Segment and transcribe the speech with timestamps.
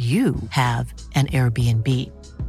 [0.00, 1.86] you have an Airbnb.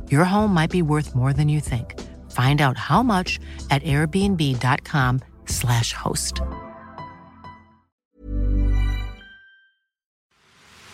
[0.09, 1.99] Your home might be worth more than you think.
[2.31, 6.33] Find out how much at airbnb.com/slash host.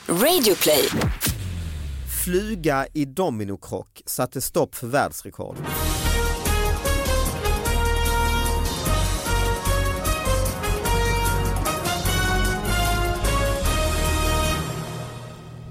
[0.07, 0.89] Radioplay.
[2.07, 5.57] Flyga i dominokrock satte stopp för världsrekord.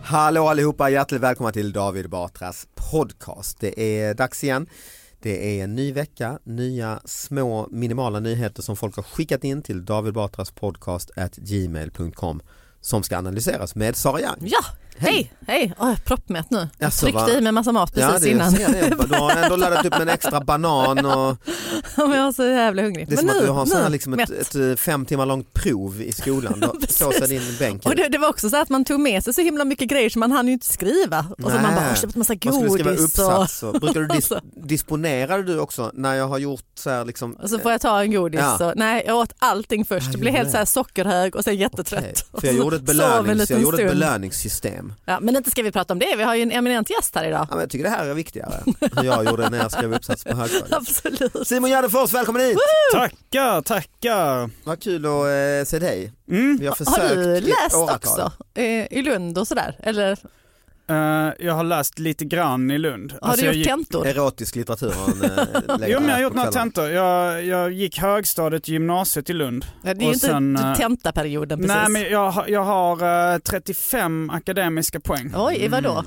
[0.09, 3.61] Hallå allihopa, hjärtligt välkomna till David Batras podcast.
[3.61, 4.67] Det är dags igen.
[5.23, 9.85] Det är en ny vecka, nya små minimala nyheter som folk har skickat in till
[9.85, 12.43] David Batras podcast at gmail.com
[12.81, 14.37] som ska analyseras med Sara Young.
[14.41, 14.65] Ja,
[14.99, 16.59] hej, hej, oh, jag är proppmätt nu.
[16.59, 17.31] Jag Jaså, tryckte va?
[17.31, 18.53] i mig massa mat Ja, precis det, innan.
[18.53, 19.07] det.
[19.09, 21.37] Du har ändå laddat upp med en extra banan och
[21.97, 23.09] Men jag var så jävla hungrig.
[23.09, 24.75] det är Men som nu, att du har sån här nu, liksom ett, ett eh,
[24.77, 26.63] fem timmar långt prov i skolan.
[26.89, 27.87] Sig din bänk.
[27.87, 30.11] Och det, det var också så att man tog med sig så himla mycket grejer
[30.11, 31.27] så man hann ju inte skriva.
[31.43, 33.63] Och så man bara köpt massa Man skulle skriva godis uppsats.
[33.63, 37.33] Och, brukar du dis, och disponerar du också när jag har gjort så här liksom
[37.33, 38.41] och så får jag ta en godis.
[38.41, 38.67] Ja.
[38.67, 40.07] Och, nej, jag åt allting först.
[40.07, 42.27] Ja, Jag blev helt så här sockerhög och sen jättetrött.
[42.31, 44.86] Och För jag så gjorde ett, sov en belönings, liten jag gjorde ett stund.
[44.89, 44.95] Belöningssystem.
[45.05, 47.25] Ja, men inte ska vi prata om det, vi har ju en eminent gäst här
[47.25, 47.41] idag.
[47.41, 48.63] Ja, men jag tycker det här är viktigare.
[48.97, 50.73] Hur jag gjorde när jag skrev uppsats på högstadiet.
[50.73, 51.49] Absolut.
[51.49, 52.59] Simon Gärdenfors, välkommen hit!
[52.93, 54.51] Tackar, tackar.
[54.65, 56.13] Vad kul att eh, se dig.
[56.31, 56.57] Mm.
[56.61, 57.97] Vi har försökt Har du i läst åratal.
[57.97, 59.77] också eh, i Lund och sådär?
[59.83, 60.19] Eller
[60.89, 60.97] Eh,
[61.47, 63.13] jag har läst lite grann i Lund.
[63.21, 63.67] har Alltså, du gjort gick...
[63.69, 64.07] tentor?
[64.07, 65.23] Erotisk litteratur har han,
[65.81, 66.89] eh, Jo men jag har gjort några tentor.
[66.89, 69.65] Jag, jag gick högstadiet, gymnasiet i Lund.
[69.83, 71.77] Ja, det är ju och inte sen, eh, tentaperioden precis.
[71.77, 75.33] Nej men jag, har- jag har eh, 35 akademiska poäng.
[75.37, 76.05] Oj, i vadå?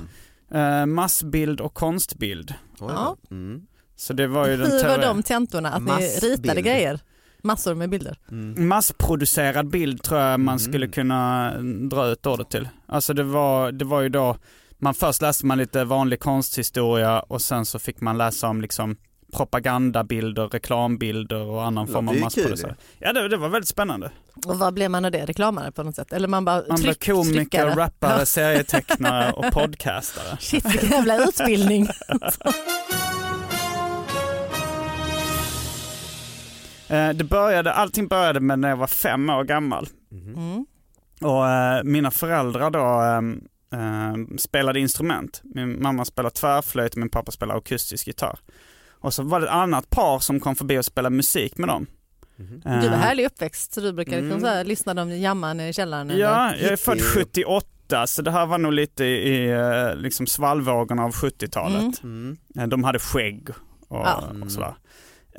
[0.54, 2.54] Eh, massbild och konstbild.
[2.78, 3.16] Oj, Ja.
[3.30, 3.60] Mm.
[3.96, 5.68] Så det var ju den Hur var de tentorna?
[5.72, 6.40] Att ni Massbild.
[6.44, 7.00] ritade grejer?
[7.42, 8.18] Massor med bilder?
[8.30, 8.68] Mm.
[8.68, 10.58] Massproducerad bild tror jag man Mm.
[10.58, 11.52] skulle kunna
[11.90, 12.68] dra ut ordet till.
[12.86, 14.36] Alltså det var, det var ju då,
[14.80, 18.96] man först läste man lite vanlig konsthistoria och sen så fick man läsa om liksom
[19.32, 22.74] propagandabilder, reklambilder och annan form av ju massproducerad.
[22.98, 24.10] Ja det, det var väldigt spännande.
[24.46, 25.24] Och vad blev man av det?
[25.26, 26.12] Reklamare på något sätt?
[26.12, 27.70] Eller man bara Man blev tryck, komiker, tryckare?
[27.76, 30.36] rappare, serietecknare och podcastare.
[30.40, 31.88] Shit vilken jävla utbildning.
[36.88, 39.88] Eh, Det började, allting började med när jag var fem år gammal.
[40.12, 40.66] Mm.
[41.20, 43.02] Och eh, mina föräldrar då
[43.72, 45.40] eh, spelade instrument.
[45.44, 48.38] Min mamma spelade tvärflöjt och min pappa spelade akustisk gitarr.
[49.02, 51.86] Och så var det ett annat par som kom förbi och spelade musik med dem.
[52.66, 54.40] Eh, Du var härlig uppväxt så du brukar liksom Mm.
[54.40, 56.10] så här, lyssna de jamma i källaren?
[56.10, 56.20] eller?
[56.20, 57.14] Ja, jag är född Hippie.
[57.14, 62.02] 78 så det här var nog lite i, eh, liksom svallvågorna av 70-talet.
[62.02, 62.22] Mm.
[62.24, 62.36] Mm.
[62.58, 63.48] Eh, De hade skägg
[63.88, 64.24] och, Ja.
[64.44, 64.74] och sådär.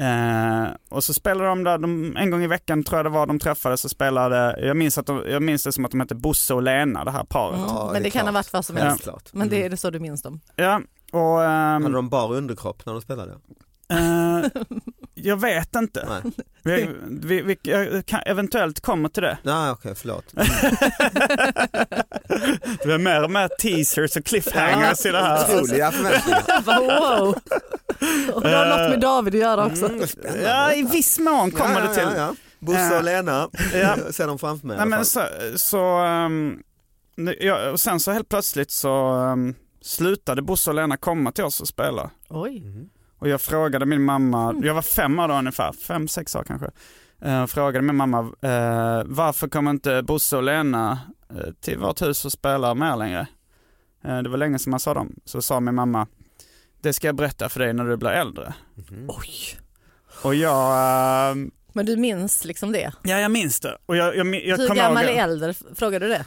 [0.01, 3.25] Eh, och så spelade de där, de, en gång i veckan tror jag det var
[3.28, 6.16] de träffades och spelade, jag minns, att de, jag minns det som att de hette
[6.16, 7.56] Bosse och Lena det här paret.
[7.57, 7.67] Mm.
[7.69, 8.34] Ja, Men det det, är kan ha klart.
[8.34, 9.03] varit vad som helst.
[9.03, 9.29] klart.
[9.34, 9.66] Men det Mm.
[9.66, 10.40] är det så du minns dem?
[10.55, 10.81] Ja,
[11.11, 13.31] och ehm, Hade de bara underkropp när de spelade?
[13.93, 14.61] eh,
[15.14, 16.22] jag vet inte.
[16.64, 19.37] Vi, vi, vi jag kan, eventuellt kommer till det.
[19.43, 20.25] Nej okej förlåt.
[22.84, 25.55] Det är mer och mer teasers och cliffhangers i det här.
[25.55, 26.61] Otroliga förväntningar.
[26.66, 27.35] Wow!
[28.33, 29.85] Och det har något med David att göra också.
[29.89, 30.07] Mm.
[30.43, 32.03] Ja, i viss mån kommer ja, det till.
[32.03, 32.35] Ja, ja.
[32.59, 33.95] Bosse och Lena, Ja.
[34.11, 35.21] ser dem framför mig Nej, men så,
[35.55, 36.59] så ehm,
[37.39, 41.61] ja, och sen så helt plötsligt så ehm, slutade Bosse och Lena komma till oss
[41.61, 42.09] och spela.
[42.29, 42.59] Oj.
[42.61, 42.89] Mhm.
[43.19, 46.71] Och jag frågade min mamma, jag var fem år då ungefär, fem, sex år kanske.
[47.25, 50.99] Uh, frågade min mamma, eh, varför kommer inte Bosse och Lena
[51.29, 53.27] eh, till vårt hus och spelar mer längre?
[54.03, 55.15] Eh, Det var länge sedan man sa dem.
[55.25, 56.07] Så sa min mamma,
[56.81, 58.53] det ska jag berätta för dig när du blir äldre.
[59.07, 59.57] Oj.
[60.22, 60.72] Och jag,
[61.29, 61.35] eh,
[61.73, 62.91] Men du minns liksom det?
[63.03, 63.78] ja jag minns det.
[63.85, 65.53] Och jag, jag, jag Hur kommer gammal ihåg, är äldre?
[65.75, 66.25] Frågade du det?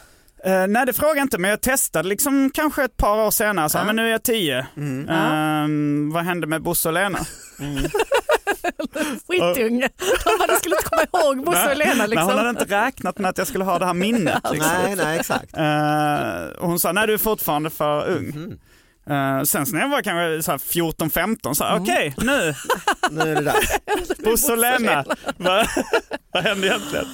[0.50, 3.68] Eh, nej det frågar jag inte men jag testade liksom kanske ett par år senare,
[3.68, 3.84] så, Ja.
[3.84, 4.66] men nu är jag tio.
[4.76, 5.08] Mm.
[5.08, 7.18] Ehm, vad hände med Bosse och Lena?
[9.28, 9.88] Skitunge.
[10.48, 12.28] De skulle inte komma ihåg Bosse och Lena Nej, liksom.
[12.28, 14.42] hon hade inte räknat med att jag skulle ha det här minnet.
[14.52, 14.70] Liksom.
[14.84, 15.56] Nej, nej exakt.
[15.56, 18.26] Eh, och hon sa, nej du är fortfarande för ung.
[18.26, 18.58] Mhm.
[19.10, 21.82] Eh, sen så när jag var kanske så här 14-15 sa jag, Mm.
[21.82, 22.54] okej nu,
[23.10, 23.54] Nu är det där.
[24.24, 25.04] Bosse och Lena,
[25.36, 25.66] vad,
[26.32, 27.06] vad hände egentligen?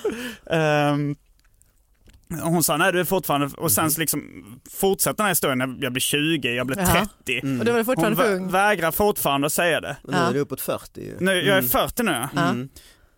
[2.45, 4.23] Och hon sa, nej du är fortfarande, och sen så liksom
[4.71, 7.07] fortsätter den här historien, när jag blir 20, jag blir Jaha.
[7.25, 7.59] 30.
[7.59, 8.51] Och du var Hon fortfarande för vä- ung.
[8.51, 9.97] vägrar fortfarande att säga det.
[10.05, 11.17] Nu är det uppåt 40 ju.
[11.21, 12.29] Nu, jag är 40 nu.
[12.37, 12.49] Ja.
[12.49, 12.69] Mm.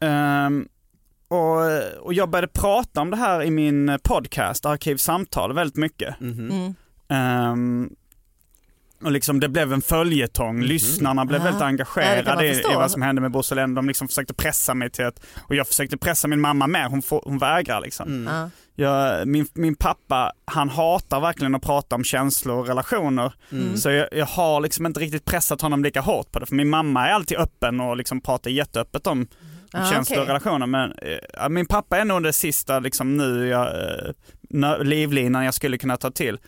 [0.01, 0.69] Ehm,
[1.29, 1.57] och,
[2.07, 6.21] och jag började prata om det här i min podcast, Arkivsamtal, väldigt mycket.
[6.21, 6.51] Mhm.
[6.51, 6.75] Mm.
[7.09, 7.91] Ehm,
[9.05, 11.45] och liksom det blev en följetong, lyssnarna blev Ja.
[11.45, 13.75] väldigt Ja, engagerade man i, i vad som hände med Bosse och Lena.
[13.75, 17.03] De liksom försökte pressa mig till att, och jag försökte pressa min mamma med, hon,
[17.03, 18.09] får, hon vägrar liksom.
[18.09, 18.35] Mm.
[18.35, 18.51] Ja.
[18.75, 23.33] Jag, min, min pappa, han hatar verkligen att prata om känslor och relationer.
[23.53, 23.77] Mm.
[23.77, 26.47] Så jag, jag har liksom inte riktigt pressat honom lika hårt på det.
[26.47, 29.27] För min mamma är alltid öppen och liksom pratar jätteöppet om, om
[29.81, 30.29] Ah, känslor och okej.
[30.29, 30.67] relationer.
[30.67, 33.69] Men eh, min pappa är nog det sista liksom nu jag,
[34.51, 36.39] nö- livlinan jag skulle kunna ta till.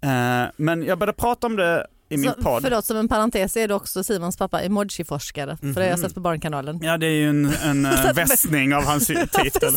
[0.00, 2.62] Eh, men jag började prata om det i min Så, podd.
[2.62, 5.56] förlåt, som en parentes är du också Simons pappa emoji-forskare.
[5.60, 6.78] För det har jag sett på Barnkanalen.
[6.82, 9.74] Ja det är ju en, en eh, vässning av hans titel.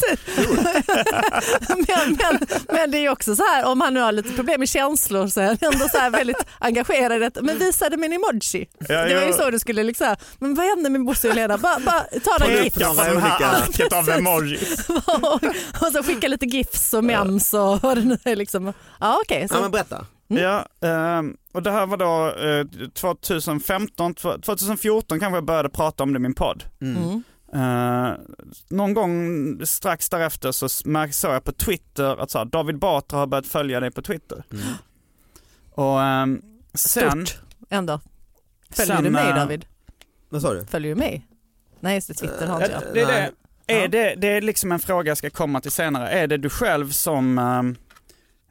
[1.70, 2.40] men, men,
[2.70, 5.28] men det är ju också så här, om han nu har lite problem med känslor
[5.28, 7.42] så är han ändå så här väldigt engagerad i detta.
[7.42, 8.68] Men visa det med en emoji.
[8.80, 11.58] Ja, det var ju så du skulle liksom, men vad hände med Bosse och Lena?
[11.58, 14.90] Bara, bara ta några några på det här arket av emojis.
[14.90, 15.44] och,
[15.88, 18.36] och så skicka lite gifs och mems och vad det nu är.
[18.36, 18.74] Liksom.
[19.00, 20.06] Ja okej, så- Ja men berätta.
[20.38, 26.04] Ja, ehm, och det här var då eh, 2015, tw- 2014 kanske jag började prata
[26.04, 26.64] om det i min podd.
[26.82, 27.24] mm.
[27.54, 28.14] Eh,
[28.70, 33.28] någon gång strax därefter så såg jag på Twitter att så här, David Batra har
[33.28, 34.44] börjat följa dig på Twitter.
[34.52, 34.64] Mm.
[35.72, 36.42] Och ehm,
[36.74, 38.00] sen, Stort ändå.
[38.70, 39.66] Följer sen, du mig eh, David?
[40.30, 40.66] Vad sa du?
[40.66, 41.28] Följer du mig?
[41.80, 42.94] Nej just det, Twitter har inte Ja, jag.
[42.94, 43.32] det, är
[43.66, 46.10] det, är det, det är liksom en fråga jag ska komma till senare.
[46.10, 47.76] Är det du själv som ehm,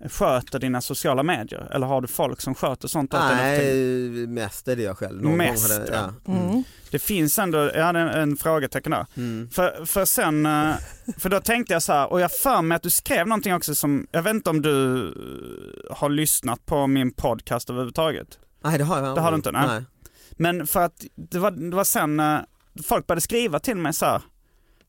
[0.09, 1.69] sköter dina sociala medier?
[1.73, 3.13] Eller har du folk som sköter sånt?
[3.13, 5.23] Nej, mest är det jag själv.
[5.23, 6.33] Någon Mest, det, ja.
[6.33, 6.49] Mm.
[6.49, 6.63] Mm.
[6.91, 9.07] Det finns ändå, jag hade en, en frågetecken där.
[9.17, 9.51] Mm.
[9.51, 10.75] För, för sen, eh,
[11.19, 13.75] för då tänkte jag så här, och jag för mig att du skrev någonting också
[13.75, 18.39] som, jag vet inte om du eh, har lyssnat på min podcast överhuvudtaget.
[18.65, 19.85] Nej det har jag Det har du inte, nej.
[20.33, 22.39] Men för att det var, det var sen, eh,
[22.85, 24.23] folk började skriva till mig så här,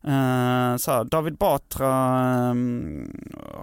[0.08, 2.56] eh, så David Batra eh,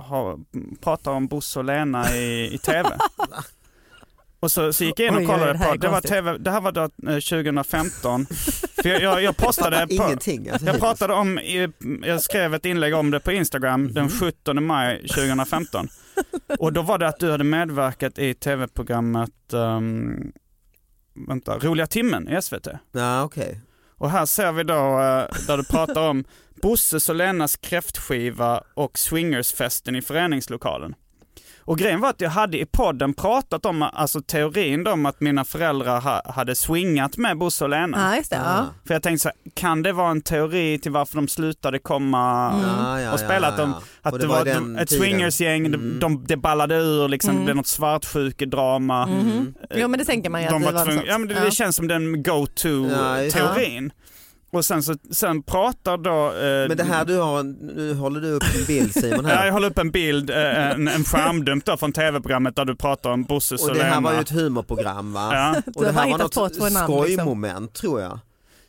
[0.03, 0.39] har,
[0.81, 2.89] pratar om Bosse och Lena i, i tv.
[4.41, 6.01] Och så, så gick jag in och Oj, oj, kollade det på, det var.
[6.01, 8.27] TV, det här var då eh, 2015.
[8.83, 10.51] För jag, jag, jag postade på, Ingenting.
[10.51, 11.41] Alltså, jag pratade om,
[12.03, 15.89] jag skrev ett inlägg om det på Instagram den 17 maj 2015.
[16.59, 20.33] Och då var det att du hade medverkat i tv-programmet um,
[21.29, 22.69] vänta, Roliga timmen i SVT.
[22.93, 23.61] Ja okej.
[23.99, 26.25] Och här ser vi då eh, där du pratar om
[26.63, 30.95] Bosses och Lenas kräftskiva och swingersfesten i föreningslokalen.
[31.69, 35.21] Och grejen var att jag hade i podden pratat om alltså teorin då om att
[35.21, 38.11] mina föräldrar ha, hade swingat med Bosse och Lena.
[38.11, 38.37] Ja, just det.
[38.37, 38.43] Ja.
[38.59, 38.65] Ah.
[38.87, 42.53] För jag tänkte så här, kan det vara en teori till varför de slutade komma
[42.53, 43.03] Mm.
[43.03, 43.49] Ja, och spela?
[43.49, 43.83] Att, de, ja.
[44.03, 44.45] att Och det, det var
[44.75, 45.81] var ett swingersgäng, Mm.
[45.81, 47.41] de, de, det ballade ur, liksom, Mm.
[47.41, 49.07] det blev något svartsjukedrama.
[49.07, 49.55] Mhm.
[49.75, 51.35] Jo men det tänker man ju att De det var var något ja, men det,
[51.45, 52.19] det känns som den det.
[52.31, 53.91] go-to-teorin.
[54.51, 56.27] Och sen, så, sen pratar då...
[56.27, 57.43] eh, Men det här du har,
[57.75, 59.51] nu håller du upp en bild Simon Ja, jag här.
[59.51, 63.25] håller upp en bild, eh, en, en skärmdump då från tv-programmet där du pratar om
[63.25, 65.31] Bosses Och och det här var ju ett humorprogram va?
[65.33, 66.71] Ja, Och det här var något liksom.
[66.71, 68.19] skojmoment tror jag.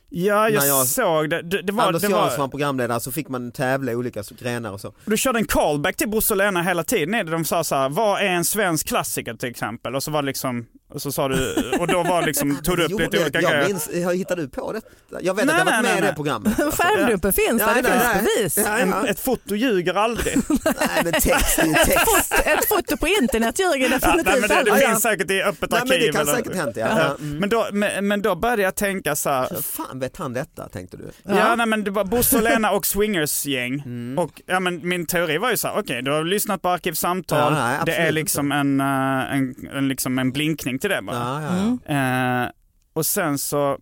[0.09, 1.41] ja jag, jag- såg det.
[1.41, 4.23] Det, det var, Anders det Jansson var var, programledare så fick man tävla i olika
[4.39, 4.93] grenar och så.
[5.05, 7.25] du körde en callback till Bosse och Lena hela tiden.
[7.31, 9.95] De sa så här, vad är en svensk klassiker till exempel?
[9.95, 12.83] Och så var det liksom, och så sa du, och då var liksom, tog du
[12.85, 13.67] upp lite jag- olika jag grejer.
[13.67, 14.81] minns, jag hittade du på det?
[15.21, 16.59] Jag vet Nej, att jag varit nej, med i nej, det programmet.
[16.69, 18.23] Alltså, Skärmdumpen finns där, Ja, det nej, finns nej.
[18.35, 18.57] bevis.
[18.57, 19.07] Ja, En, ja.
[19.07, 20.35] ett foto ljuger aldrig.
[20.65, 22.33] Nej men text är text.
[22.45, 24.87] Ett foto på internet ljuger Ja, definitivt nej, men det, det Ja, ja.
[24.89, 25.89] finns säkert i öppet Nej arkiv.
[25.89, 26.87] men det kan eller- säkert hänt ja.
[26.89, 26.97] Ja.
[26.99, 27.15] ja.
[27.19, 27.37] Mm.
[27.37, 30.67] Men, då, men, men då började jag tänka så här, Hur fan vet han detta
[30.69, 31.11] tänkte du?
[31.23, 33.73] Ja, nej, men det var Bosse och Lena och swingersgäng.
[33.85, 34.17] Mm.
[34.19, 37.53] Och ja, men min teori var ju så här, okej du har lyssnat på Arkivsamtal,
[37.53, 41.15] Ja, nej, det är liksom en, eh, en, en, liksom en blinkning till det bara.
[41.15, 41.47] Ja, ja,
[41.85, 41.93] ja.
[41.93, 42.43] Mm.
[42.43, 42.49] Eh,
[42.93, 43.77] och sen så,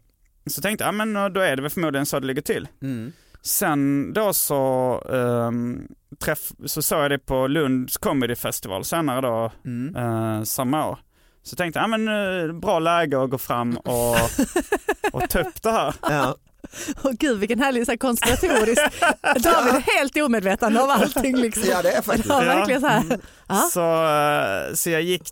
[0.50, 2.68] så tänkte jag, ja men då är det väl förmodligen så det ligger till.
[2.82, 3.12] Mm.
[3.42, 5.88] sen då så, um,
[6.20, 9.96] träff, så såg jag det på Lunds Comedy Festival senare då, Mm.
[9.96, 11.00] eh, samma år.
[11.44, 12.08] Så tänkte jag, ja, men
[12.50, 14.16] eh, bra läge att gå fram och,
[15.12, 15.94] och ta upp det här.
[16.02, 16.36] Ja.
[17.04, 18.82] Åh gud vilken härlig så här, konspiratorisk,
[19.22, 21.64] David är helt omedveten om allting liksom.
[21.72, 22.30] ja, det är faktiskt.
[22.30, 22.56] Ja, Ja.
[22.56, 23.04] verkligen så här.
[23.48, 23.56] Ja.
[23.56, 25.24] Så, eh, så jag gick,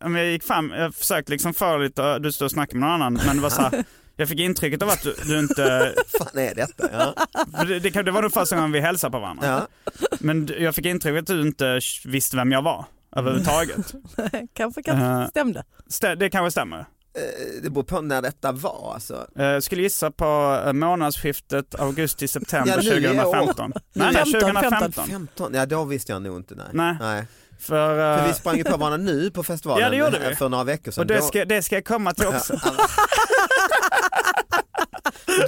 [0.00, 3.20] jag gick fram, jag försökte liksom få lite, du står och snackar med någon annan,
[3.26, 3.84] men det var så här,
[4.16, 6.88] jag fick intrycket av att du, du inte, fan är detta?
[6.92, 7.14] Ja.
[7.66, 9.46] det, det, det var nog första gången vi hälsade på varandra.
[9.46, 9.66] Ja.
[10.20, 12.84] Men jag fick intrycket att du inte visste vem jag var
[13.16, 13.94] överhuvudtaget.
[14.54, 15.28] Kanske kanske Eh.
[15.28, 15.64] stämde.
[15.90, 16.78] Stä- Det kanske stämmer.
[16.78, 19.26] Eh, Det beror på när detta var alltså.
[19.34, 23.22] Jag skulle gissa på eh, månadsskiftet augusti-september Ja, nu i år.
[23.24, 23.72] 2015.
[23.92, 25.06] Nej, nej, 15, 2015.
[25.06, 26.66] 15, ja då visste jag nog inte nej.
[26.72, 26.96] Nej.
[27.00, 27.26] nej.
[27.58, 30.28] För, För eh, vi sprang ju på varandra nu på festivalen Ja, det gjorde eh,
[30.28, 30.34] vi.
[30.36, 31.02] för några veckor sedan.
[31.02, 32.60] och det ska, det ska jag komma till också.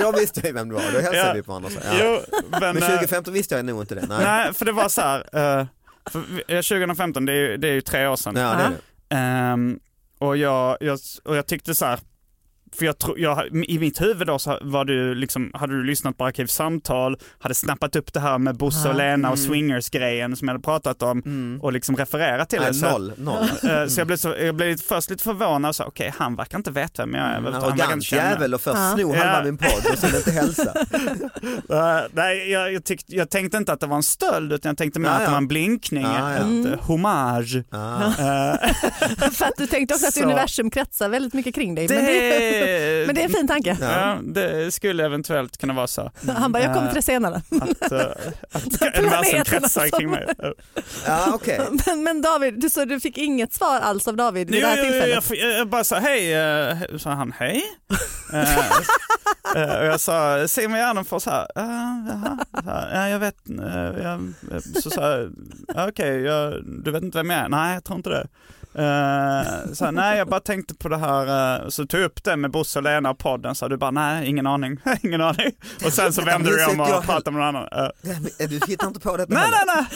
[0.00, 1.32] Då visste ju vem du var, då hälsade Ja.
[1.34, 1.70] vi på varandra.
[1.70, 1.92] Så, ja.
[2.02, 4.06] Jo, men, Men eh, 2015 visste jag nog inte det.
[4.08, 4.18] Nej.
[4.24, 5.18] Nej, för det var så här.
[5.20, 5.66] eh,
[6.10, 8.36] för, vi- eh, 2015, det är, ju, det är ju tre år sedan.
[8.36, 8.70] Ja, det
[9.08, 9.16] det.
[9.16, 9.78] Ehm,
[10.18, 11.98] och, jag, jag, och jag tyckte så här,
[12.76, 16.16] för jag tror, jag, i mitt huvud då så var du liksom, hade du lyssnat
[16.18, 20.54] på Arkivsamtal, hade snappat upp det här med Bosse och Lena och swingers-grejen som jag
[20.54, 22.74] hade pratat om och liksom refererat till Nej, det.
[22.74, 23.42] Så, noll, noll.
[23.44, 26.58] eh, så jag blev, så, jag blev först lite förvånad och sa okej, han verkar
[26.58, 27.38] inte veta vem jag är.
[27.38, 28.94] Inte arrogant jävel och först Ja.
[28.96, 30.74] sno halva min podd och sen inte hälsa.
[31.70, 34.78] Eh, nej, jag, jag, tyckte, jag tänkte inte att det var en stöld utan jag
[34.78, 35.30] tänkte mer Ja, att det ja.
[35.30, 36.36] var en blinkning, Ja, ja.
[36.36, 37.62] ett eh, hommage.
[37.70, 38.04] Ah.
[38.04, 38.10] Eh,
[39.32, 40.22] För att du tänkte också att Så.
[40.22, 41.88] universum kretsar väldigt mycket kring dig.
[41.88, 43.76] Men det, det, men det är en fin tanke.
[43.80, 46.10] Ja, det skulle eventuellt kunna vara så.
[46.36, 47.42] Han bara, jag kommer till det senare.
[47.60, 48.00] Att, uh,
[48.52, 50.26] att universum kretsar kring mig.
[51.06, 51.60] Ja, okej.
[51.86, 54.66] Men, men David, du, så du fick inget svar alls av David vid Jo, det
[54.74, 55.24] här tillfället?
[55.30, 56.36] jag, jag, jag bara sa hej,
[56.92, 57.62] uh, sa han hej?
[59.54, 61.64] Eh, eh, och jag sa Simon Gärdenfors här, uh,
[62.08, 64.32] jaha, Så här, ja jag vet, uh, jag,
[64.82, 65.32] så sa jag,
[65.74, 67.48] "Ja, okej, jag- du vet inte vem jag är?
[67.48, 68.26] Nej jag tror inte det.
[68.78, 72.24] Uh, så här, nej jag bara tänkte på det här, eh, så tog jag upp
[72.24, 75.52] det med Bosse och Lena och podden, så du bara nej ingen aning, ingen aning.
[75.84, 77.90] Och sen så vände du om och pratade med någon annan.
[78.02, 79.66] Nej, Du hittar inte på detta nej heller?
[79.76, 79.86] nej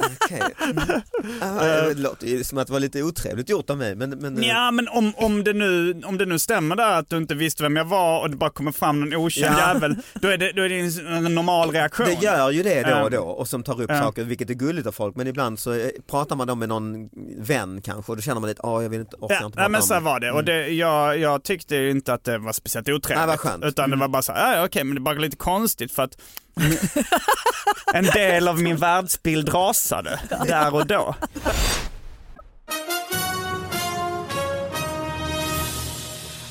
[0.00, 0.16] nej!
[0.20, 0.70] Okej.
[0.70, 1.00] Mm.
[1.40, 3.94] Ah, det låter ju som att det var lite otrevligt gjort av mig.
[3.94, 7.16] Men, men, Ja men om, om, det nu, om det nu stämmer där att du
[7.16, 9.74] inte visste vem jag var och det bara kommer fram någon okänd Ja.
[9.74, 10.78] jävel, då är det, då är det
[11.16, 12.06] en, normal reaktion.
[12.06, 14.86] Det gör ju det då och då och som tar upp saker, vilket är gulligt
[14.86, 15.16] av folk.
[15.16, 18.82] Men ibland så pratar man då med någon vän kanske då känner man lite, ja
[18.82, 21.42] jag vill inte, orkar Ja, inte prata men så var det och det, jag, jag
[21.42, 23.40] tyckte inte att det var speciellt Nej, otrevligt.
[23.40, 23.64] skönt.
[23.64, 26.18] utan det var bara så här, ja, okej men det bara lite konstigt för att
[27.94, 31.14] en del av min världsbild rasade där och då.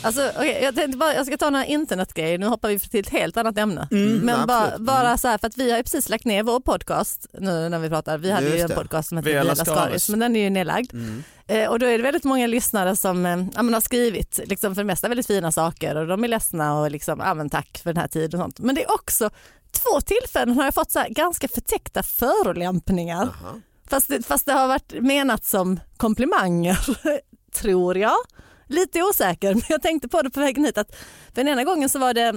[0.04, 3.10] Alltså, okay, jag, tänkte bara, jag ska ta några internetgrejer, nu hoppar vi till ett
[3.10, 3.88] helt annat ämne.
[3.92, 4.88] Mm, Men bara, absolut.
[4.88, 7.80] bara så här, för att vi har ju precis lagt ner vår podcast nu när
[7.80, 8.18] vi pratar.
[8.18, 8.76] Vi hade ju Just en det.
[8.76, 9.68] podcast som hette Lascaris.
[9.68, 10.94] Lascaris, men den är ju nedlagd.
[10.94, 11.24] Mm.
[11.48, 14.82] Eh, och då är det väldigt många lyssnare som eh, ja, har skrivit liksom för
[14.82, 17.94] det mesta väldigt fina saker och de är ledsna och liksom, ja, men tack för
[17.94, 18.60] den här tiden och sånt.
[18.60, 19.30] Men det är också
[19.72, 23.22] två tillfällen har jag fått så här ganska förtäckta förolämpningar.
[23.22, 23.60] Aha.
[23.90, 26.80] Fast det, fast det har varit menat som komplimanger,
[27.54, 28.18] tror jag.
[28.68, 30.78] Lite osäker, men jag tänkte på det på vägen hit.
[30.78, 30.96] Att
[31.34, 32.28] den ena gången så var det,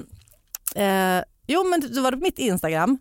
[0.75, 2.99] eh, jo men då var det på mitt Instagram.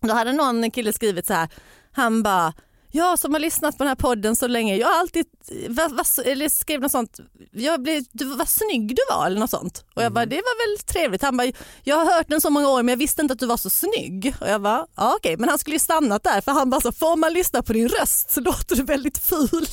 [0.00, 1.48] Då hade någon kille skrivit så här,
[1.92, 2.52] han bara,
[2.92, 5.26] jag som har lyssnat på den här podden så länge, jag har alltid,
[5.68, 7.20] vad, vad, eller skrev något sånt,
[7.52, 9.84] jag blev, du, vad snygg du var eller något sånt.
[9.94, 11.22] Och jag bara, det var väl trevligt.
[11.22, 13.46] Han bara, jag har hört den så många år men jag visste inte att du
[13.46, 14.34] var så snygg.
[14.40, 16.92] Och jag bara, ja okej, men han skulle ju stannat där för han bara, så,
[16.92, 19.48] får man lyssna på din röst så låter du väldigt ful.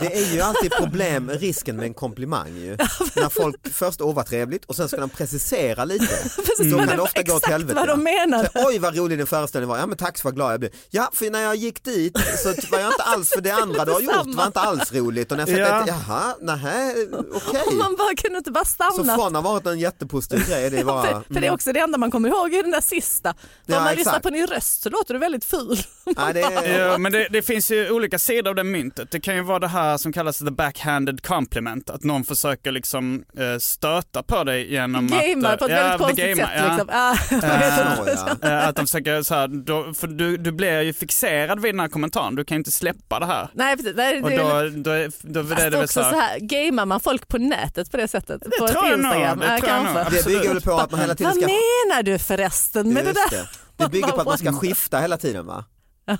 [0.00, 2.76] Det är ju alltid problem, risken med en komplimang ju.
[3.16, 6.06] När folk först, åh vad trevligt och sen ska de precisera lite.
[6.36, 7.74] Precis, Då men kan det ofta gå exakt helvete.
[7.74, 8.50] vad de menade.
[8.54, 10.72] Så, Oj vad rolig din föreställning var, ja men tack så vad glad jag blev.
[10.90, 13.92] Ja för när jag gick dit så var jag inte alls, för det andra du
[13.92, 15.84] har gjort var inte alls roligt och när jag Ja.
[15.86, 15.94] ja.
[16.08, 16.94] jaha, nähä,
[17.34, 17.76] okej.
[17.78, 19.14] Man bara kunde inte bara Så stanna.
[19.14, 21.02] från att ha varit en jättepositiv grej, det är bara...
[21.02, 23.30] för, för det är också det enda man kommer ihåg i den där sista.
[23.30, 23.34] Om
[23.66, 23.98] Ja, man exakt.
[23.98, 25.78] lyssnar på din röst så låter du väldigt ful.
[26.16, 29.10] Nej, det är, Ja, men det, det finns ju olika sidor av det myntet.
[29.10, 33.24] Det kan ju vara det här som kallas the backhanded compliment, att någon försöker liksom
[33.38, 35.58] eh, stöta på dig genom Gamar att...
[35.58, 36.56] på ett ja, väldigt konstigt gamar, sätt.
[36.56, 36.70] ja.
[36.70, 36.88] Liksom.
[36.92, 37.16] Ah,
[38.16, 38.48] så, ja.
[38.48, 41.80] Eh, Att de försöker så här, då, för du, du blir ju fixerad vid den
[41.80, 43.48] här kommentaren, du kan ju inte släppa det här.
[43.54, 43.96] Nej, precis.
[43.96, 44.44] Nej, Och det, då,
[44.82, 47.90] då, är- då är det väl så så här, här, gamar man folk på nätet
[47.90, 48.42] på det sättet?
[48.58, 49.38] på tror jag nog, Instagram?
[49.38, 50.12] det Ja, tror jag nog.
[50.12, 51.46] det bygger väl på att man hela tiden Vad ska...
[51.46, 53.30] menar du förresten med det där?
[53.30, 53.46] det.
[53.84, 55.64] det bygger på att man ska skifta hela tiden va?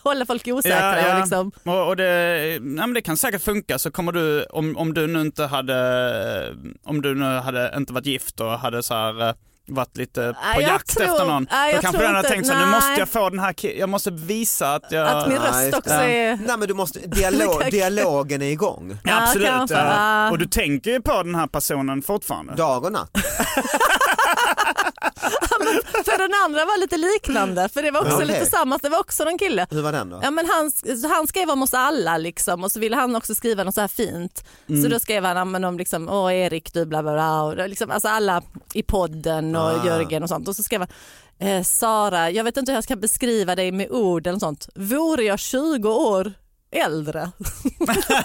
[0.02, 1.14] Hålla folk osäkra Ja, ja.
[1.14, 1.52] och liksom.
[1.64, 2.04] Och, och det,
[2.60, 6.54] nej men det kan säkert funka så kommer du, om, om du nu inte hade,
[6.84, 9.34] om du nu hade inte varit gift och hade så här, eh,
[9.68, 11.46] varit lite på Nej, jakt tror- efter någon.
[11.50, 13.38] nej, Då jag kanske tror den har inte- tänkt så, nu måste jag få den
[13.38, 15.08] här jag måste visa att jag...
[15.08, 15.94] Att min röst också det.
[16.04, 16.36] är...
[16.36, 18.98] Nej men du måste, dialog, dialogen är igång.
[19.04, 19.48] Ja, absolut.
[19.48, 19.66] ja.
[19.70, 20.30] Ja.
[20.30, 22.54] Och du tänker ju på den här personen fortfarande.
[22.54, 23.10] Dag och natt.
[26.04, 28.26] För den andra var lite liknande, för det var också Okej.
[28.26, 29.66] lite samma, det var också någon kille.
[29.70, 30.20] Hur var den då?
[30.22, 30.72] Ja, men han,
[31.10, 33.88] han skrev om oss alla liksom, och så ville han också skriva något så här
[33.88, 34.44] fint.
[34.68, 34.82] Mm.
[34.82, 37.90] Så då skrev han men om liksom, Åh, Erik du bla bla bla, och liksom,
[37.90, 38.42] alltså alla
[38.74, 39.86] i podden och Ah.
[39.86, 40.48] Jörgen och sånt.
[40.48, 40.88] Och så skrev han
[41.48, 44.68] eh, Sara, jag vet inte hur jag ska beskriva dig med ord eller sånt.
[44.74, 46.32] Vore jag 20 år
[46.72, 47.30] äldre?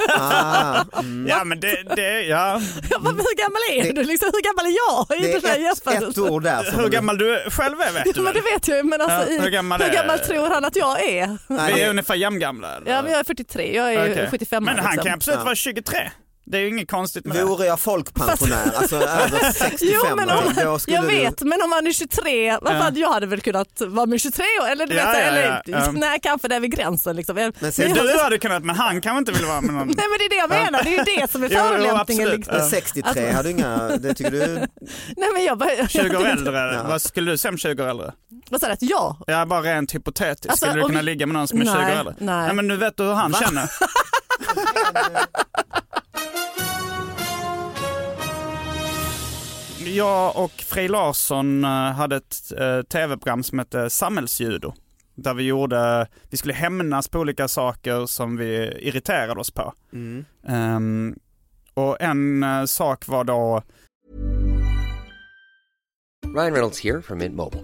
[0.10, 1.28] Ah, mm.
[1.28, 2.62] Ja men det, det ja.
[2.92, 4.08] Jag bara, hur gammal är Det- du?
[4.08, 5.18] Liksom, hur gammal är jag?
[5.20, 6.64] i Det är ett, ett ord där.
[6.64, 9.32] som Hur gammal du själv är vet du Ja, men det vet jag men alltså,
[9.32, 11.38] Ja, i, hur gammal hur gammal tror han att jag är?
[11.76, 12.68] Vi är ungefär jämngamla?
[12.86, 14.28] Ja, men jag är 43, jag är Okej.
[14.32, 15.04] 75 Men han liksom.
[15.06, 15.44] kan absolut Ja.
[15.46, 16.12] vara 23.
[16.50, 17.44] Det är ju inget konstigt med det.
[17.44, 21.08] Vore jag folkpensionär, alltså över 65 Jo, men om, då skulle jag du...
[21.16, 24.44] vet, men om man är 23, vad fan, jag hade väl kunnat vara med 23
[24.64, 27.36] år, eller du Ja, vet, ja, eller, ja, nej kanske där vid gränsen liksom.
[27.36, 29.88] Men, Men sen- jag, Du hade kunnat men han kanske inte vill vara med någon.
[29.98, 32.30] nej men det är det jag menar, det är ju det som är förolämpningen.
[32.30, 32.56] liksom.
[32.58, 34.48] Men 63 hade inga, det tycker du?
[35.18, 36.84] Nej men jag bara, 20 år äldre, Ja.
[36.88, 38.12] vad skulle du säga om 20 år äldre?
[38.50, 39.16] vad sa du, att jag?
[39.28, 41.66] Ja bara rent hypotetiskt, Alltså, skulle du om kunna vi- ligga med någon som är
[41.66, 42.16] 20 år Nej, äldre?
[42.20, 42.46] nej.
[42.46, 43.70] Nej men nu vet du hur han känner.
[49.98, 54.74] Jag och Frej Larsson eh, hade ett eh, tv-program som hette Samhällsjudo.
[55.16, 59.74] Där vi gjorde, vi skulle hämnas på olika saker som vi irriterade oss på.
[59.94, 60.26] Mm.
[60.48, 61.16] Ehm,
[61.74, 63.64] och en eh, sak var då
[66.36, 67.64] Ryan Reynolds here from Mint Mobile.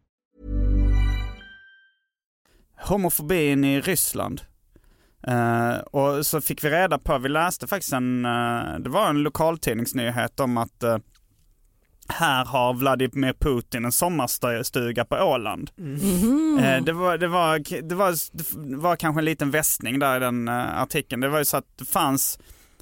[2.83, 4.41] Homofobin i Ryssland.
[5.27, 9.23] Eh, och så fick vi reda på, vi läste faktiskt en, eh, det var en
[9.23, 10.97] lokaltidningsnyhet om att eh,
[12.07, 15.71] här har Vladimir Putin en sommarstuga på Åland.
[16.59, 18.15] Eh, det, var, det, var, det, var,
[18.67, 21.21] det var kanske en liten västning där i den eh, artikeln.
[21.21, 22.39] Det var ju så att det fanns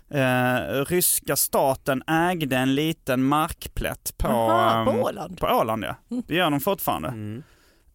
[0.10, 5.40] eh, ryska staten ägde en liten markplätt på, Aha, på ehm, Åland.
[5.40, 5.96] På Åland ja,
[6.28, 7.42] det gör de fortfarande.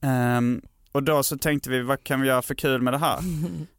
[0.01, 0.63] Ehm,
[0.95, 3.19] och då så tänkte vi, vad kan vi göra för kul med det här?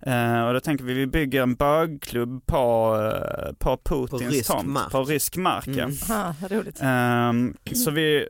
[0.08, 4.68] Eh, och då tänkte vi, vi bygger en bögklubb på, eh, på Putins rysk tomt.
[4.68, 4.92] mark.
[4.92, 5.68] På rysk mark.
[5.68, 5.84] ja.
[5.84, 5.96] Mm.
[6.10, 6.80] Ah, roligt.
[6.82, 8.28] Ehm, så vi,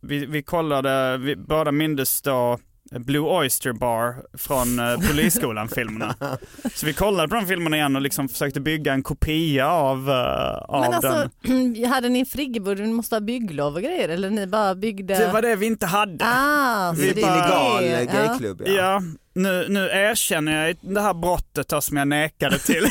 [0.00, 2.58] vi, vi kollade, vi båda mindes då
[2.98, 6.14] Blue Oyster Bar från uh, Polisskolan-filmerna.
[6.74, 10.56] Så vi kollade på de filmerna igen och liksom försökte bygga en kopia av, eh,
[10.56, 11.84] av Men alltså, den.
[11.90, 15.14] hade ni friggebod, ni måste ha bygglov och grejer eller ni bara byggde?
[15.18, 16.24] Det var det vi inte hade.
[16.28, 18.26] Ah, så Det är en är- illegal eh, ja.
[18.26, 18.72] gayklubb ja.
[18.72, 19.02] Ja,
[19.34, 22.84] nu, nu erkänner jag det här brottet som jag nekade till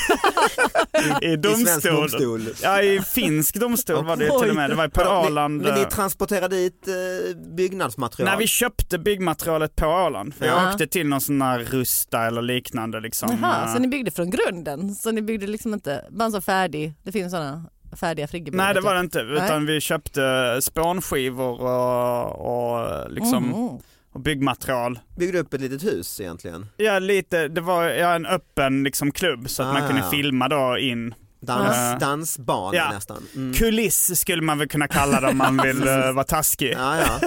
[1.22, 1.96] i, i I svensk domstol.
[1.96, 2.42] domstol.
[2.64, 4.70] Ja, i finsk domstol var det till och med.
[4.70, 5.62] Det var på Åland.
[5.62, 8.30] Men, ni transporterar dit eh, byggnadsmaterial?
[8.32, 10.34] när vi köpte byggmaterialet på Åland.
[10.36, 10.52] För Ja.
[10.64, 13.38] jag åkte till någon sån här Rusta eller liknande liksom.
[13.42, 14.96] Jaha, Eh, så ni byggde från grunden?
[14.96, 17.66] Så ni byggde liksom inte, bara sån färdig, det finns sådana
[18.00, 18.66] färdiga friggebodar?
[18.66, 19.06] Nej det var det typ.
[19.06, 23.78] inte, utan vi köpte spånskivor och, och, liksom, Mm.
[24.14, 25.00] Och byggmaterial.
[25.18, 26.66] Byggde upp ett litet hus egentligen?
[26.78, 30.10] Ja lite, det var ja, en öppen liksom klubb så att Ah, man kunde ja.
[30.10, 31.14] filma då in.
[31.42, 31.98] Dans, Ja.
[32.00, 32.92] Dansban Ja.
[32.92, 33.24] nästan.
[33.36, 33.54] Mm.
[33.54, 36.74] Kuliss skulle man väl kunna kalla det om man vill eh, vara taskig.
[36.78, 37.20] Ja, ja.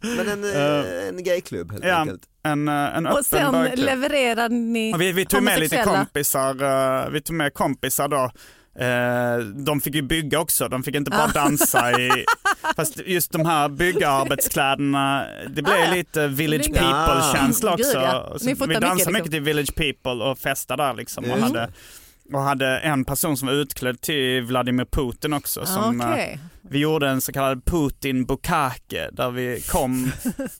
[0.16, 2.22] Men en, eh, en gayklubb helt Ja, enkelt.
[2.42, 3.86] en, eh, en Och öppen sen bögklubb.
[3.86, 6.62] levererar ni Och Vi, vi tog med lite kompisar,
[7.04, 8.30] eh, vi tog med kompisar då.
[8.78, 12.24] Eh, De fick ju bygga också, de fick inte bara dansa i...
[12.76, 15.94] Fast just de här byggarbetskläderna, det blev Ah, ja.
[15.94, 17.98] lite Village People-känsla Gud, också.
[17.98, 18.34] ja.
[18.38, 21.24] Så Ni vi dansade mycket, mycket till Village People och festade där liksom.
[21.24, 21.42] Och Mm.
[21.42, 21.68] hade,
[22.32, 25.66] och hade en person som var utklädd till Vladimir Putin också.
[25.66, 26.38] Som, eh, Okej.
[26.70, 30.12] Vi gjorde en så kallad Putin Bukake där vi kom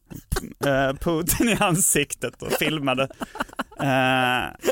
[0.67, 3.09] eh, Putin i ansiktet och filmade.
[3.81, 4.71] Eh,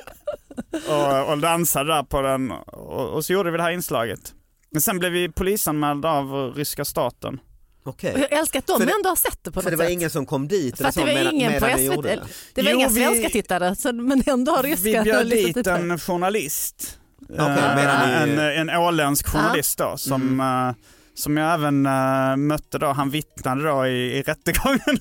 [0.89, 2.53] och, och dansade där på den
[2.97, 4.35] och, och så gjorde vi det här inslaget.
[4.71, 7.41] Men sen blev vi polisanmälda av ryska staten.
[7.85, 8.15] Okej.
[8.15, 9.77] Och Jag älskar att de För det- ändå har sett det på För något det
[9.77, 9.93] var sätt.
[9.93, 12.03] ingen som kom dit För eller att det var medan, ingen på medan SVT.
[12.03, 12.21] det?
[12.55, 15.65] Det var Jo, inga vi- svenska tittare så, men ändå har ryska Vi bjöd dit
[15.65, 15.71] det.
[15.73, 16.99] en journalist.
[17.31, 20.75] Okej, Eh, medan ni- en, en åländsk journalist då som, eh,
[21.17, 22.87] som jag även eh, mötte då.
[22.87, 24.99] Han vittnade då i, i rättegången.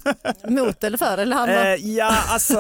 [0.65, 1.17] Mot eller för?
[1.17, 1.65] Eller han var...
[1.65, 2.53] Eh, ja, alltså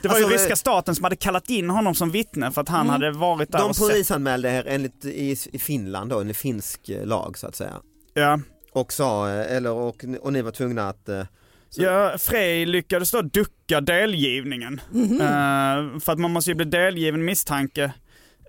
[0.00, 2.68] det var ju Alltså, ryska staten som hade kallat in honom som vittne för att
[2.68, 2.90] han Mm.
[2.92, 3.88] hade varit där De och sett.
[3.88, 7.74] polisanmälde er enligt i, i Finland då, en finsk eh, lag så att säga.
[8.14, 8.40] Ja.
[8.72, 11.08] Och sa, eh, eller och, och ni var tvungna att
[11.70, 14.80] Så- Ja, Frej lyckades då ducka delgivningen.
[14.92, 15.20] Mhm.
[15.20, 17.92] Eh, för att man måste ju bli delgiven misstanke.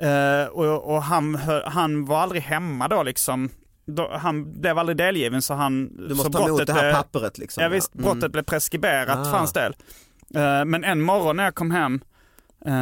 [0.02, 1.36] Eh, och och han,
[1.66, 3.50] han var aldrig hemma då liksom.
[3.86, 5.98] Då, han blev aldrig delgiven så han...
[5.98, 7.64] du så måste ta emot det här blev- pappret liksom.
[7.64, 8.04] Ja visst, Mm.
[8.06, 9.24] brottet blev preskriberat Ah.
[9.24, 9.76] för hans del.
[10.36, 12.02] Eh, men en morgon när jag kom hem,
[12.66, 12.74] eh,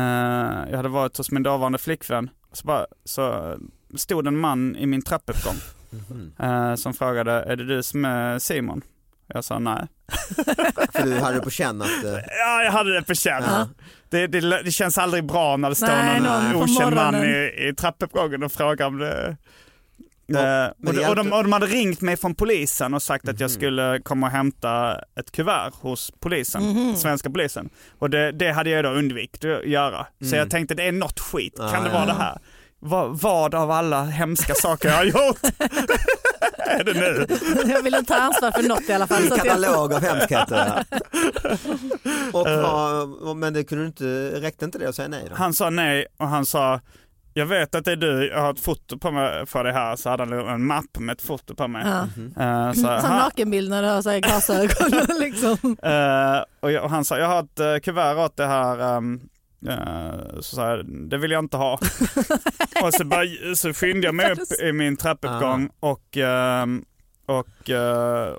[0.69, 3.55] jag hade varit hos min dåvarande flickvän, så, bara, så
[3.95, 5.55] stod en man i min trappuppgång
[5.91, 6.31] Mhm.
[6.39, 8.81] eh, som frågade, är det du som är Simon?
[9.33, 9.87] Jag sa nej.
[10.93, 11.87] För du hade på känn att,
[12.43, 13.43] Ja, jag hade det på känn.
[13.47, 13.67] Ja.
[14.09, 17.67] Det, det, det känns aldrig bra när det står Nej, någon, någon okänd man i,
[17.69, 19.37] i trappuppgången och frågar om det.
[20.31, 23.29] Ja, Eh, men och, och, de, och de hade ringt mig från polisen och sagt
[23.29, 23.55] att jag Mhm.
[23.55, 26.95] skulle komma och hämta ett kuvert hos polisen, Mhm.
[26.95, 27.69] svenska polisen.
[27.99, 30.05] Och det, det hade jag då undvikit att göra.
[30.19, 30.39] Så Mm.
[30.39, 31.93] jag tänkte det är något skit, kan Ah, det ja.
[31.93, 32.37] vara det här?
[32.81, 35.39] Vad, vad av alla hemska saker jag har gjort
[36.57, 37.25] är det nu?
[37.73, 39.21] Jag vill inte ta ansvar för något i alla fall.
[39.23, 39.37] en jag...
[39.37, 40.83] katalog av hemskheter.
[42.33, 45.35] och vad, men det kunde inte, räckte inte det att säga nej då?
[45.35, 46.79] Han sa nej och han sa
[47.33, 49.95] jag vet att det är du, jag har ett foto på mig för dig här.
[49.95, 51.83] Så hade han en mapp med ett foto på mig.
[51.85, 52.01] Ja.
[52.43, 55.19] Eh, så, Som nakenbild när du har så här glasögon.
[55.19, 55.77] liksom.
[55.83, 58.97] eh, och, jag, och han sa, jag har ett uh, kuvert åt det här.
[59.67, 61.73] eh, så sa jag, det vill jag inte ha.
[62.83, 66.85] och så, bara, så skyndade jag mig upp i min trappuppgång och, ehm,
[67.25, 67.69] och,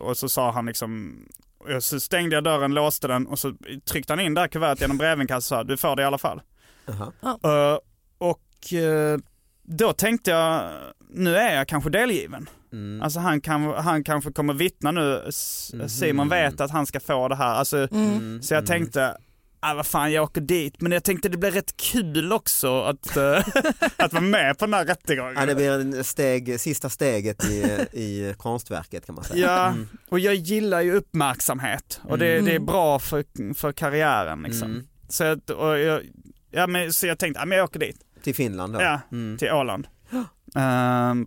[0.00, 1.22] och så sa han liksom
[1.59, 3.53] och så stängde jag dörren, låste den och så
[3.90, 6.18] tryckte han in det här kuvertet genom brevinkast och sa du får det i alla
[6.18, 6.42] fall.
[6.87, 7.72] Jaha.
[7.72, 7.79] Eh,
[8.18, 8.40] och
[8.73, 9.18] eh,
[9.62, 10.70] då tänkte jag,
[11.11, 12.49] nu är jag kanske delgiven.
[12.73, 13.03] Mm.
[13.03, 15.88] Alltså han, kan, han kanske kommer vittna nu, S- Mhm.
[15.88, 17.55] Simon vet att han ska få det här.
[17.55, 18.42] Alltså, Mm.
[18.42, 19.16] Så jag tänkte,
[19.61, 20.81] ah, vad fan jag åker dit.
[20.81, 23.38] Men jag tänkte det blir rätt kul också att, eh,
[23.96, 25.35] att vara med på den här rättegången.
[25.38, 27.57] Ja, det blir en steg, sista steget i,
[27.92, 29.46] i konstverket kan man säga.
[29.46, 29.88] Ja, Mm.
[30.09, 32.44] och jag gillar ju uppmärksamhet och det, Mm.
[32.44, 34.70] det är bra för, för karriären liksom.
[34.70, 34.87] Mm.
[35.09, 36.03] Så, att, och jag,
[36.51, 37.96] ja, men, så jag tänkte, ah, men jag åker dit.
[38.22, 38.83] Till Finland då?
[38.83, 39.38] Ja, Mm.
[39.38, 39.87] till Åland.
[40.56, 41.26] Ehm,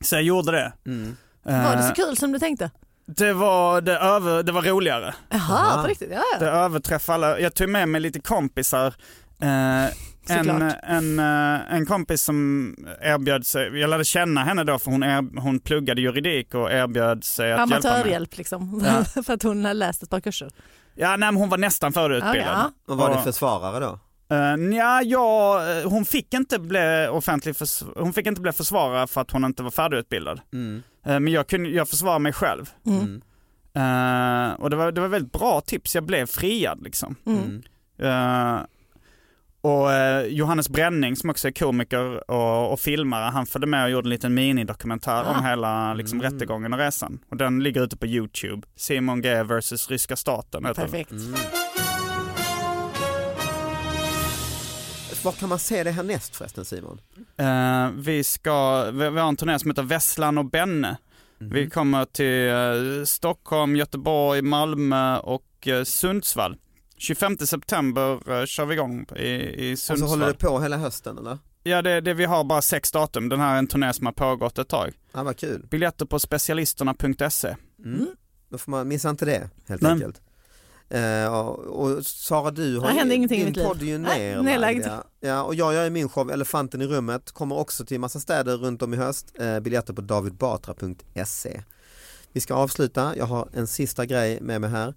[0.00, 0.72] så jag gjorde det.
[0.86, 1.16] Mm.
[1.42, 2.70] Var det så Eh, kul som du tänkte?
[3.06, 5.14] det, var, det, över, det var roligare.
[5.30, 5.82] Jaha, Aha.
[5.82, 6.10] på riktigt?
[6.12, 6.50] Ja, Det ja.
[6.52, 7.40] överträffade alla.
[7.40, 8.94] Jag tog med mig lite kompisar.
[9.42, 9.84] Eh,
[10.28, 10.50] en,
[10.82, 15.40] en, eh, en kompis som erbjöd sig, jag lärde känna henne då för hon, er,
[15.40, 17.90] hon pluggade juridik och erbjöd sig att hjälpa mig.
[17.90, 18.82] Amatörhjälp liksom.
[19.14, 19.22] Ja.
[19.22, 20.50] för att hon har läst ett par kurser.
[20.94, 22.46] Ja, nej, men hon var nästan förutbildad.
[22.54, 23.98] Ja, Och var det Och- försvarare då?
[24.32, 27.54] Uh, ja, ja, eh, hon fick inte bli offentlig
[27.96, 30.40] hon fick inte bli försvarare för att hon inte var färdigutbildad.
[30.52, 30.82] Mm.
[31.06, 32.70] Eh, men jag kunde, jag försvarade mig själv.
[32.86, 33.22] Mm.
[33.74, 37.16] Eh, och det var, det var väldigt bra tips, jag blev friad liksom.
[37.26, 37.62] Mm.
[38.02, 38.60] Eh,
[39.62, 39.88] och
[40.28, 44.10] Johannes Bränning som också är komiker och, och filmare, han följde med och gjorde en
[44.10, 45.48] liten minidokumentär om Ah.
[45.48, 46.32] hela liksom, Mm.
[46.32, 47.18] rättegången och resan.
[47.30, 48.66] Och den ligger ute på YouTube.
[48.76, 50.62] Simon G vs ryska staten.
[50.62, 51.10] Perfekt.
[51.10, 51.34] Mm.
[55.24, 57.00] Var kan man se det härnäst förresten Simon?
[57.36, 60.96] Eh, vi, ska, vi, vi har en turné som heter Vesslan och Benne.
[61.38, 61.50] Mhm.
[61.50, 62.48] Vi kommer till
[63.00, 66.56] eh, Stockholm, Göteborg, Malmö och eh, Sundsvall.
[66.96, 70.08] 25 september eh, kör vi igång i, i Och så Sundsvall.
[70.10, 71.38] håller det på hela hösten eller?
[71.62, 73.28] Ja, det, det, vi har bara sex datum.
[73.28, 74.92] Den här är en turné som har pågått ett tag.
[75.12, 75.66] Ja vad kul.
[75.70, 77.56] Biljetter på specialisterna.se.
[77.84, 78.06] Mm.
[78.48, 79.92] Då får man missa inte det helt Nej.
[79.92, 80.20] enkelt.
[80.90, 83.64] Eh, och, Sara du har i din liv.
[83.64, 84.86] podd är ju nerlagd.
[84.86, 85.04] Ja.
[85.20, 88.56] ja, och jag gör ju min show Elefanten i rummet, kommer också till massa städer
[88.56, 89.32] runt om i höst.
[89.38, 91.62] Eh, biljetter på davidbatra.se.
[92.32, 94.94] Vi ska avsluta, jag har en sista grej med mig här.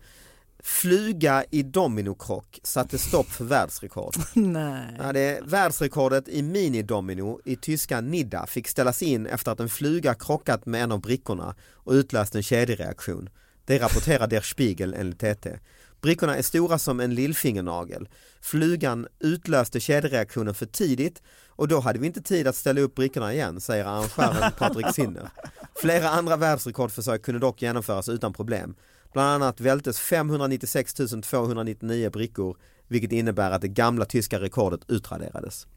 [0.59, 4.15] Fluga i dominokrock satte stopp för världsrekord.
[4.33, 4.97] Nej.
[4.97, 9.69] Ja, det är världsrekordet i minidomino i tyska Nidda fick ställas in efter att en
[9.69, 13.29] fluga krockat med en av brickorna och utlöst en kedjereaktion.
[13.65, 15.59] Det rapporterar Der Spiegel enligt TT.
[16.01, 18.09] Brickorna är stora som en lillfingernagel.
[18.41, 23.33] Flugan utlöste kedjereaktionen för tidigt och då hade vi inte tid att ställa upp brickorna
[23.33, 25.29] igen, säger arrangören Patrik Sinner.
[25.75, 28.75] Flera andra världsrekordförsök kunde dock genomföras utan problem.
[29.13, 35.67] Bland annat vältes 596 299 brickor vilket innebär att det gamla tyska rekordet utraderades.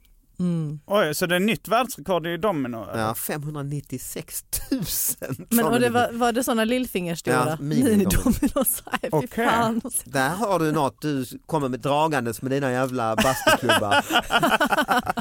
[0.87, 2.87] Oj, så det är nytt världsrekord i domino?
[2.95, 4.83] Ja, 596 000!
[5.51, 8.83] Men och det var, var det sådana lillfingerstora Ja, mini-dominos.
[9.11, 9.47] Okej.
[9.47, 9.81] fan.
[10.05, 14.05] Där har du något, du kommer med dragandes med dina jävla bastuklubbar.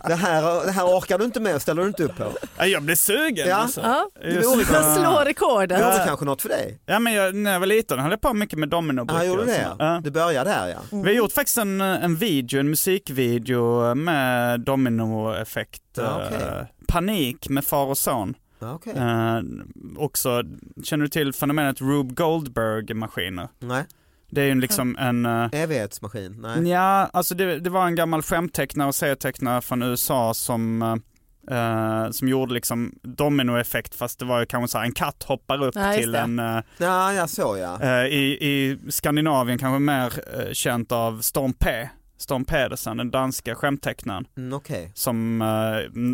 [0.08, 2.32] det, här, det här orkar du inte med, ställer du inte upp på.
[2.58, 3.56] Ja, jag blir sugen Ja.
[3.56, 3.82] alltså.
[3.82, 4.10] Ja.
[4.24, 4.66] Just det.
[4.96, 5.80] Slå Det rekordet.
[5.86, 6.80] vore kanske något för dig.
[6.86, 9.24] Ja men jag, när jag var liten höll jag på mycket med dominobrickor.
[9.24, 9.64] Ja, gjorde det?
[9.68, 9.76] sånt.
[9.80, 10.02] Ja.
[10.04, 10.78] Det börjar där ja.
[10.92, 14.60] Vi har gjort faktiskt en, en video, en musikvideo med
[15.10, 15.82] dominoeffekt.
[15.98, 16.42] Ja, okej.
[16.48, 18.34] eh, Panik med far och son.
[18.60, 18.94] okej.
[18.98, 19.40] Eh,
[19.98, 20.44] också,
[20.84, 23.48] känner du till fenomenet Rube Goldberg-maskiner?
[23.60, 23.84] Nej,
[24.30, 25.26] Det är ju liksom en...
[25.26, 26.36] eh, evighetsmaskin.
[26.42, 26.68] Nej.
[26.70, 30.96] Ja, alltså det, det var en gammal skämttecknare och serietecknare från USA som, eh,
[31.58, 35.64] eh, som gjorde liksom dominoeffekt fast det var ju kanske så här, en katt hoppar
[35.64, 36.20] upp Ja, till det.
[36.20, 37.82] en eh, Ja, jag så ja.
[37.82, 41.90] Eh, I, I Skandinavien kanske mer eh, känt av Storm P.
[42.18, 44.28] Storm Pedersen, den danska skämttecknaren.
[44.38, 44.92] Mm, Okej.
[44.96, 45.48] Som eh,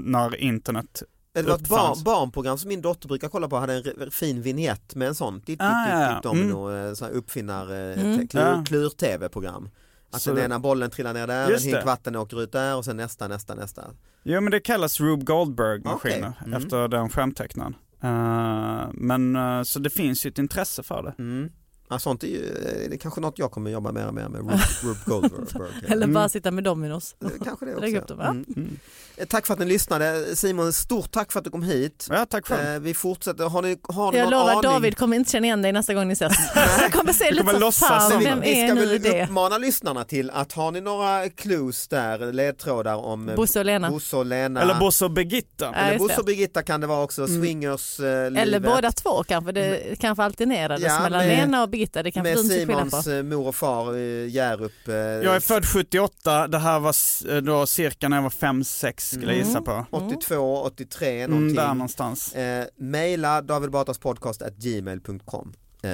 [0.03, 1.03] när internet...
[1.33, 2.03] Det var ett barn, Uppfanns.
[2.03, 5.59] barnprogram som min dotter brukar kolla på, hade en fin vignett med en sån, ditt,
[5.61, 6.13] Ah, ditt, ja.
[6.13, 8.27] ditt domino, eh, så här uppfinnar, eh, Mm.
[8.27, 9.69] klur, klur-tv-program.
[10.11, 12.85] Att Så den ena bollen trillar ner där, en hink vatten åker ut där och
[12.85, 13.83] sen nästa, nästa, nästa.
[14.23, 16.45] Jo men det kallas Rube Goldberg-maskiner Okej.
[16.45, 16.53] Mm.
[16.63, 17.75] efter den skämttecknaren.
[18.03, 21.13] Eh, men eh, så det finns ju ett intresse för det.
[21.23, 21.49] Mm.
[21.91, 24.27] Ja, sånt är ju, eh, det är kanske något jag kommer jobba mer och mer
[24.29, 25.71] med, Rube, Rube Goldberg.
[25.85, 26.13] Eller Mm.
[26.13, 27.15] bara sitta med dominos.
[27.23, 28.15] Eh, Kanske det Lägg upp också.
[28.15, 28.29] dem, va?
[28.31, 28.45] Mm.
[28.55, 28.79] Mm.
[29.17, 30.35] Eh, Tack för att ni lyssnade.
[30.35, 32.07] Simon, stort tack för att du kom hit.
[32.09, 32.75] Ja, tack själv.
[32.75, 34.61] Eh, Vi fortsätter, har ni, har ni Jag någon lovar, aning?
[34.63, 36.33] David kommer inte känna igen dig nästa gång ni ses.
[36.81, 39.01] Jag kommer se lite kommer så fan, som- vi, vem vi är ska nu väl
[39.01, 39.23] det?
[39.23, 43.89] uppmana lyssnarna till att har ni några clues där, ledtrådar om Bosse och Lena.
[43.89, 44.61] Bosse och Lena.
[44.61, 45.65] Eller Bosse och Birgitta.
[45.65, 46.19] Ja, Eller Bosse det.
[46.19, 48.05] och Birgitta kan det vara också, swingers eh,
[48.41, 52.21] Eller båda två kanske, det kanske alternerades Ja, mellan med- Lena och Birgitta, det kanske
[52.21, 53.11] Med du inte skilja Simons på.
[53.11, 54.87] eh, mor och far i Hjärup.
[54.87, 56.95] eh, Jag är född 78, det här var
[57.35, 59.85] eh, då cirka när jag var 5-6 skulle jag gissa på.
[59.91, 61.55] 82, 83 Mm, någonting.
[61.55, 62.33] där någonstans.
[62.33, 65.89] Eh, maila davidbatraspodcast.gmail.com eh,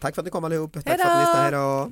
[0.00, 0.72] Tack för att ni kom allihop.
[0.72, 1.02] Tack Hejdå!
[1.04, 1.42] för att ni lyssnade.
[1.42, 1.90] Hejdå!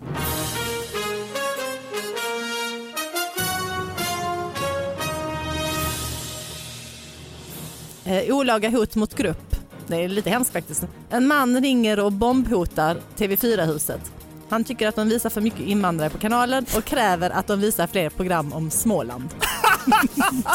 [8.04, 9.55] Eh, olaga hot mot grupp.
[9.86, 10.82] Det är lite hemskt faktiskt.
[11.10, 14.00] En man ringer och bombhotar TV4-huset.
[14.48, 17.86] Han tycker att de visar för mycket invandrare på kanalen och kräver att de visar
[17.86, 19.28] fler program om Småland.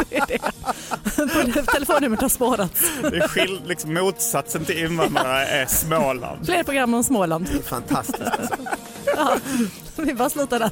[0.10, 0.40] det är det.
[1.66, 2.82] På telefonnumret har spårats.
[3.02, 6.46] Det är skill- liksom motsatsen till invandrare är Småland.
[6.46, 7.48] Fler program om Småland.
[7.52, 8.56] Det är fantastiskt alltså.
[9.16, 9.38] Ja,
[9.96, 10.72] vi bara slutar där.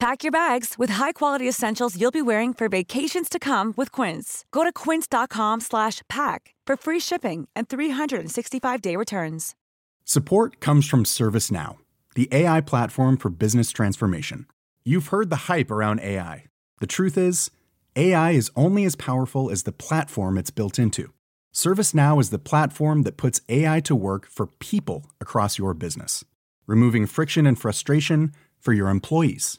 [0.00, 4.44] Pack your bags with high-quality essentials you'll be wearing for vacations to come with Quince.
[4.52, 9.56] Go to quince.com slash pack for free shipping and 365-day returns.
[10.04, 11.78] Support comes from ServiceNow,
[12.14, 14.46] the AI platform for business transformation.
[14.84, 16.44] You've heard the hype around AI.
[16.78, 17.50] The truth is,
[17.96, 21.12] AI is only as powerful as the platform it's built into.
[21.52, 26.24] ServiceNow is the platform that puts AI to work for people across your business,
[26.68, 29.58] removing friction and frustration for your employees,